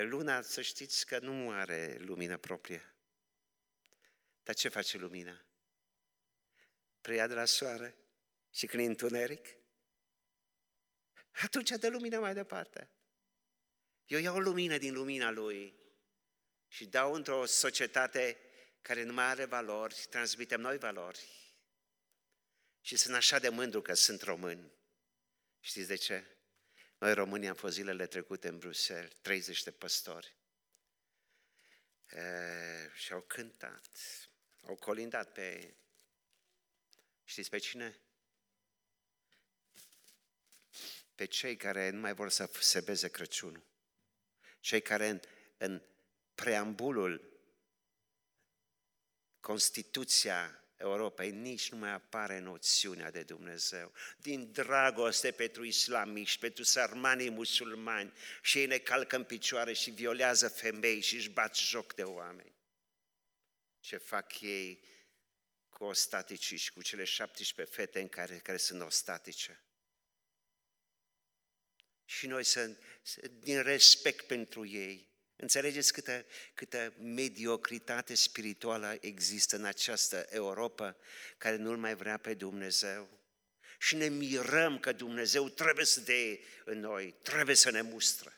Luna, 0.00 0.42
să 0.42 0.62
știți 0.62 1.06
că 1.06 1.18
nu 1.18 1.50
are 1.50 1.96
lumină 1.98 2.36
proprie. 2.36 2.94
Dar 4.42 4.54
ce 4.54 4.68
face 4.68 4.98
lumina? 4.98 5.44
Preia 7.00 7.26
de 7.26 7.34
la 7.34 7.44
soare 7.44 7.96
și 8.52 8.66
când 8.66 8.82
e 8.82 8.86
întuneric, 8.86 9.46
atunci 11.30 11.70
dă 11.70 11.88
lumină 11.88 12.18
mai 12.18 12.34
departe. 12.34 12.90
Eu 14.06 14.18
iau 14.18 14.38
lumină 14.38 14.78
din 14.78 14.94
lumina 14.94 15.30
Lui 15.30 15.74
și 16.68 16.86
dau 16.86 17.14
într-o 17.14 17.44
societate 17.44 18.38
care 18.82 19.02
nu 19.02 19.12
mai 19.12 19.24
are 19.24 19.44
valori, 19.44 20.06
transmitem 20.10 20.60
noi 20.60 20.78
valori 20.78 21.43
și 22.84 22.96
sunt 22.96 23.14
așa 23.14 23.38
de 23.38 23.48
mândru 23.48 23.82
că 23.82 23.94
sunt 23.94 24.22
român. 24.22 24.72
Știți 25.60 25.86
de 25.86 25.94
ce? 25.94 26.36
Noi 26.98 27.14
românii 27.14 27.48
am 27.48 27.54
fost 27.54 27.74
zilele 27.74 28.06
trecute 28.06 28.48
în 28.48 28.58
Bruxelles, 28.58 29.12
30 29.20 29.62
de 29.62 29.70
păstori. 29.70 30.36
E, 32.10 32.90
și 32.94 33.12
au 33.12 33.20
cântat, 33.20 33.88
au 34.60 34.74
colindat 34.74 35.32
pe... 35.32 35.74
Știți 37.24 37.50
pe 37.50 37.58
cine? 37.58 38.00
Pe 41.14 41.24
cei 41.24 41.56
care 41.56 41.90
nu 41.90 42.00
mai 42.00 42.14
vor 42.14 42.30
să 42.30 42.50
se 42.60 42.80
beze 42.80 43.08
Crăciunul. 43.08 43.66
Cei 44.60 44.82
care 44.82 45.08
în, 45.08 45.20
în 45.56 45.82
preambulul 46.34 47.40
Constituția 49.40 50.63
Europei 50.76 51.30
nici 51.30 51.70
nu 51.70 51.78
mai 51.78 51.90
apare 51.90 52.38
noțiunea 52.38 53.10
de 53.10 53.22
Dumnezeu. 53.22 53.92
Din 54.16 54.52
dragoste 54.52 55.30
pentru 55.30 55.64
islamiști, 55.64 56.38
pentru 56.38 56.62
sărmanii 56.62 57.30
musulmani 57.30 58.12
și 58.42 58.58
ei 58.58 58.66
ne 58.66 58.78
calcă 58.78 59.16
în 59.16 59.24
picioare 59.24 59.72
și 59.72 59.90
violează 59.90 60.48
femei 60.48 61.00
și 61.00 61.14
își 61.14 61.30
bat 61.30 61.56
joc 61.56 61.94
de 61.94 62.02
oameni. 62.02 62.54
Ce 63.80 63.96
fac 63.96 64.40
ei 64.40 64.82
cu 65.68 65.84
ostaticii 65.84 66.56
și 66.56 66.72
cu 66.72 66.82
cele 66.82 67.04
17 67.04 67.74
fete 67.74 68.00
în 68.00 68.08
care, 68.08 68.38
care 68.38 68.56
sunt 68.56 68.82
ostatice? 68.82 69.64
Și 72.04 72.26
noi 72.26 72.44
să, 72.44 72.70
din 73.32 73.62
respect 73.62 74.26
pentru 74.26 74.66
ei, 74.66 75.13
Înțelegeți 75.36 75.92
câtă, 75.92 76.24
câtă 76.54 76.92
mediocritate 76.98 78.14
spirituală 78.14 78.96
există 79.00 79.56
în 79.56 79.64
această 79.64 80.26
Europa 80.30 80.96
care 81.38 81.56
nu-L 81.56 81.76
mai 81.76 81.94
vrea 81.94 82.16
pe 82.16 82.34
Dumnezeu? 82.34 83.08
și 83.84 83.96
ne 83.96 84.08
mirăm 84.08 84.78
că 84.78 84.92
Dumnezeu 84.92 85.48
trebuie 85.48 85.84
să 85.84 86.00
dea 86.00 86.38
în 86.64 86.80
noi, 86.80 87.14
trebuie 87.22 87.56
să 87.56 87.70
ne 87.70 87.80
mustră. 87.80 88.32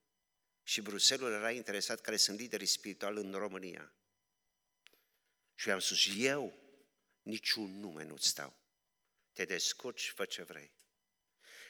Și 0.62 0.80
Bruselul 0.80 1.32
era 1.32 1.50
interesat 1.50 2.00
care 2.00 2.16
sunt 2.16 2.38
liderii 2.38 2.66
spirituali 2.66 3.20
în 3.20 3.32
România. 3.32 3.92
Și 5.54 5.70
am 5.70 5.78
spus, 5.78 6.06
eu 6.16 6.58
niciun 7.22 7.80
nume 7.80 8.04
nu-ți 8.04 8.28
stau. 8.28 8.56
Te 9.32 9.44
descurci, 9.44 10.10
fă 10.10 10.24
ce 10.24 10.42
vrei. 10.42 10.72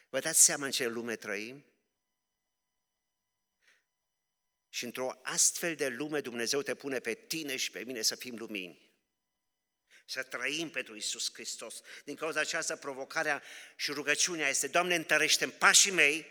Vă 0.09 0.19
dați 0.19 0.45
seama 0.45 0.65
în 0.65 0.71
ce 0.71 0.87
lume 0.87 1.17
trăim? 1.17 1.65
Și 4.69 4.85
într-o 4.85 5.21
astfel 5.23 5.75
de 5.75 5.89
lume 5.89 6.21
Dumnezeu 6.21 6.63
te 6.63 6.75
pune 6.75 6.99
pe 6.99 7.15
tine 7.15 7.57
și 7.57 7.71
pe 7.71 7.85
mine 7.85 8.03
să 8.03 8.15
fim 8.15 8.37
lumini 8.37 8.85
să 10.07 10.23
trăim 10.23 10.71
pentru 10.71 10.97
Isus 10.97 11.33
Hristos. 11.33 11.81
Din 12.05 12.15
cauza 12.15 12.41
aceasta, 12.41 12.77
provocarea 12.77 13.43
și 13.77 13.91
rugăciunea 13.91 14.49
este, 14.49 14.67
Doamne, 14.67 14.95
întărește 14.95 15.45
în 15.45 15.51
pașii 15.51 15.91
mei, 15.91 16.27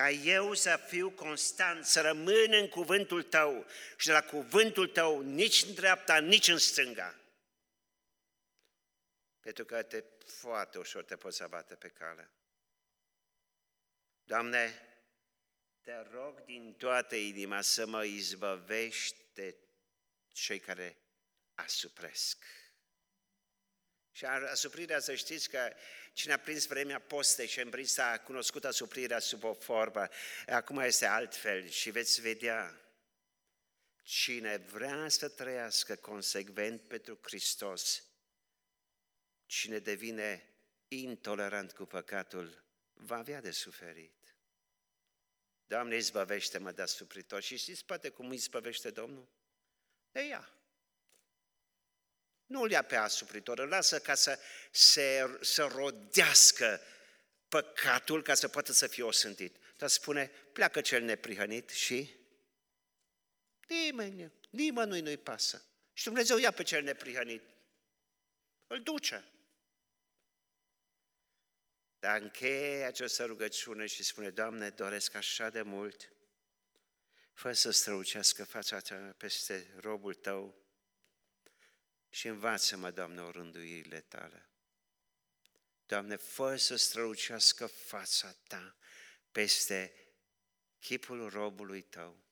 ca 0.00 0.10
eu 0.10 0.54
să 0.54 0.76
fiu 0.76 1.10
constant, 1.10 1.84
să 1.84 2.00
rămân 2.00 2.52
în 2.52 2.68
cuvântul 2.68 3.22
Tău 3.22 3.66
și 3.96 4.06
de 4.06 4.12
la 4.12 4.22
cuvântul 4.22 4.88
Tău 4.88 5.20
nici 5.20 5.62
în 5.62 5.74
dreapta, 5.74 6.20
nici 6.20 6.48
în 6.48 6.58
stânga. 6.58 7.20
Pentru 9.40 9.64
că 9.64 9.82
te, 9.82 10.04
foarte 10.26 10.78
ușor 10.78 11.04
te 11.04 11.16
poți 11.16 11.42
abate 11.42 11.74
pe 11.74 11.88
cale. 11.88 12.30
Doamne, 14.24 14.82
te 15.80 15.92
rog 16.12 16.44
din 16.44 16.74
toată 16.74 17.14
inima 17.14 17.60
să 17.60 17.86
mă 17.86 18.04
izbăvești 18.04 19.24
de 19.34 19.56
cei 20.32 20.58
care 20.58 20.96
asupresc. 21.54 22.44
Și 24.12 24.24
asuprirea, 24.24 25.00
să 25.00 25.14
știți 25.14 25.48
că 25.48 25.72
cine 26.12 26.32
a 26.32 26.38
prins 26.38 26.66
vremea 26.66 26.98
postei 26.98 27.46
și 27.46 27.60
prins 27.60 27.96
a 27.96 28.18
cunoscut 28.18 28.64
asuprirea 28.64 29.18
sub 29.18 29.44
o 29.44 29.54
formă, 29.54 30.08
acum 30.46 30.78
este 30.78 31.06
altfel 31.06 31.68
și 31.68 31.90
veți 31.90 32.20
vedea 32.20 32.80
cine 34.02 34.56
vrea 34.56 35.08
să 35.08 35.28
trăiască 35.28 35.94
consecvent 35.96 36.80
pentru 36.80 37.18
Hristos, 37.22 38.02
cine 39.46 39.78
devine 39.78 40.44
intolerant 40.88 41.72
cu 41.72 41.84
păcatul, 41.84 42.64
va 42.92 43.16
avea 43.16 43.40
de 43.40 43.50
suferit. 43.50 44.20
Doamne, 45.66 45.96
izbăvește-mă 45.96 46.72
de 46.72 46.82
asupritor. 46.82 47.42
Și 47.42 47.56
știți 47.56 47.84
poate 47.84 48.08
cum 48.08 48.32
izbăvește 48.32 48.90
Domnul? 48.90 49.28
De 50.12 50.20
ea. 50.20 50.59
Nu 52.50 52.62
îl 52.62 52.70
ia 52.70 52.82
pe 52.82 52.96
asupritor, 52.96 53.58
îl 53.58 53.68
lasă 53.68 53.98
ca 53.98 54.14
să, 54.14 54.38
se, 54.70 55.38
să 55.40 55.64
rodească 55.64 56.80
păcatul 57.48 58.22
ca 58.22 58.34
să 58.34 58.48
poată 58.48 58.72
să 58.72 58.86
fie 58.86 59.02
osântit. 59.02 59.56
Dar 59.76 59.88
spune, 59.88 60.30
pleacă 60.52 60.80
cel 60.80 61.02
neprihănit 61.02 61.68
și 61.68 62.16
nimeni, 63.68 64.32
nimănui 64.50 65.00
nu-i 65.00 65.16
pasă. 65.16 65.64
Și 65.92 66.04
Dumnezeu 66.04 66.38
ia 66.38 66.50
pe 66.50 66.62
cel 66.62 66.82
neprihănit, 66.82 67.42
îl 68.66 68.82
duce. 68.82 69.24
Dar 71.98 72.20
încheie 72.20 72.84
această 72.84 73.24
rugăciune 73.24 73.86
și 73.86 74.02
spune, 74.02 74.30
Doamne, 74.30 74.70
doresc 74.70 75.14
așa 75.14 75.50
de 75.50 75.62
mult, 75.62 76.12
fă 77.32 77.52
să 77.52 77.70
strălucească 77.70 78.44
fața 78.44 78.80
ta 78.80 79.14
peste 79.16 79.74
robul 79.80 80.14
Tău, 80.14 80.69
și 82.10 82.28
învață-mă, 82.28 82.90
Doamne, 82.90 83.20
orânduirile 83.20 84.00
Tale. 84.00 84.48
Doamne, 85.86 86.16
fă 86.16 86.56
să 86.56 86.76
strălucească 86.76 87.66
fața 87.66 88.36
Ta 88.46 88.76
peste 89.32 89.94
chipul 90.78 91.28
robului 91.28 91.82
Tău. 91.82 92.24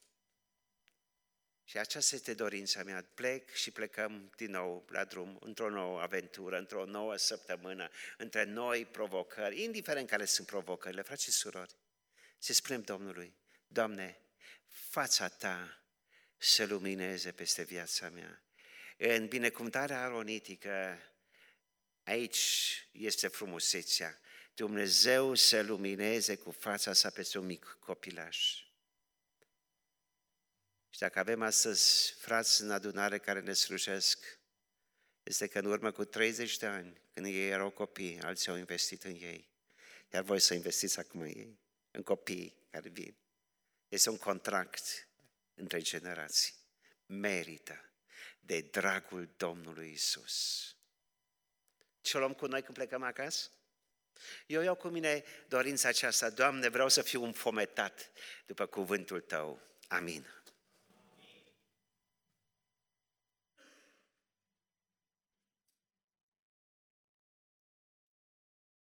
Și 1.64 1.78
aceasta 1.78 2.14
este 2.14 2.34
dorința 2.34 2.82
mea. 2.82 3.08
Plec 3.14 3.54
și 3.54 3.70
plecăm 3.70 4.32
din 4.36 4.50
nou 4.50 4.86
la 4.88 5.04
drum, 5.04 5.38
într-o 5.40 5.70
nouă 5.70 6.00
aventură, 6.00 6.58
într-o 6.58 6.84
nouă 6.84 7.16
săptămână, 7.16 7.88
între 8.16 8.44
noi 8.44 8.86
provocări, 8.86 9.62
indiferent 9.62 10.08
care 10.08 10.24
sunt 10.24 10.46
provocările, 10.46 11.02
frați 11.02 11.22
și 11.22 11.30
surori. 11.30 11.76
Să 12.38 12.52
spunem 12.52 12.82
Domnului, 12.82 13.36
Doamne, 13.66 14.20
fața 14.66 15.28
Ta 15.28 15.82
să 16.36 16.64
lumineze 16.66 17.32
peste 17.32 17.62
viața 17.62 18.08
mea. 18.08 18.42
În 19.00 19.26
binecuvântarea 19.26 20.02
aronitică, 20.02 20.98
aici 22.02 22.38
este 22.92 23.28
frumusețea. 23.28 24.18
Dumnezeu 24.54 25.34
să 25.34 25.62
lumineze 25.62 26.36
cu 26.36 26.50
fața 26.50 26.92
sa 26.92 27.10
peste 27.10 27.38
un 27.38 27.46
mic 27.46 27.76
copilaș. 27.80 28.36
Și 30.90 30.98
dacă 30.98 31.18
avem 31.18 31.42
astăzi 31.42 32.12
frați 32.18 32.62
în 32.62 32.70
adunare 32.70 33.18
care 33.18 33.40
ne 33.40 33.52
slujesc, 33.52 34.40
este 35.22 35.46
că 35.46 35.58
în 35.58 35.64
urmă 35.64 35.90
cu 35.90 36.04
30 36.04 36.56
de 36.56 36.66
ani, 36.66 37.00
când 37.12 37.26
ei 37.26 37.48
erau 37.48 37.70
copii, 37.70 38.20
alții 38.20 38.50
au 38.50 38.56
investit 38.56 39.04
în 39.04 39.14
ei. 39.14 39.48
Iar 40.12 40.22
voi 40.22 40.40
să 40.40 40.54
investiți 40.54 40.98
acum 40.98 41.20
în 41.20 41.26
ei, 41.26 41.58
în 41.90 42.02
copii 42.02 42.66
care 42.70 42.88
vin. 42.88 43.16
Este 43.88 44.10
un 44.10 44.18
contract 44.18 45.08
între 45.54 45.80
generații. 45.80 46.54
Merită 47.06 47.87
de 48.48 48.60
dragul 48.60 49.28
Domnului 49.36 49.90
Isus. 49.90 50.76
Ce 52.00 52.18
luăm 52.18 52.32
cu 52.32 52.46
noi 52.46 52.62
când 52.62 52.76
plecăm 52.76 53.02
acasă? 53.02 53.50
Eu 54.46 54.62
iau 54.62 54.74
cu 54.74 54.88
mine 54.88 55.24
dorința 55.48 55.88
aceasta, 55.88 56.30
Doamne, 56.30 56.68
vreau 56.68 56.88
să 56.88 57.02
fiu 57.02 57.24
înfometat 57.24 58.10
după 58.46 58.66
cuvântul 58.66 59.20
Tău. 59.20 59.60
Amin. 59.88 60.26